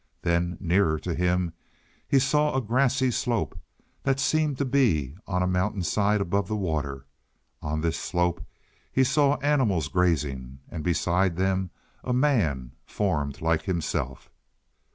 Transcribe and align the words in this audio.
Then, 0.23 0.57
nearer 0.59 0.97
to 0.97 1.13
him, 1.13 1.53
he 2.07 2.17
saw 2.17 2.55
a 2.57 2.59
grassy 2.59 3.11
slope, 3.11 3.55
that 4.01 4.19
seemed 4.19 4.57
to 4.57 4.65
be 4.65 5.15
on 5.27 5.43
a 5.43 5.47
mountain 5.47 5.83
side 5.83 6.21
above 6.21 6.47
the 6.47 6.55
water. 6.55 7.05
On 7.61 7.81
this 7.81 7.97
slope 7.99 8.43
he 8.91 9.03
saw 9.03 9.35
animals 9.43 9.89
grazing, 9.89 10.57
and 10.71 10.83
beside 10.83 11.37
them 11.37 11.69
a 12.03 12.13
man, 12.13 12.71
formed 12.87 13.41
like 13.41 13.61
himself. 13.65 14.31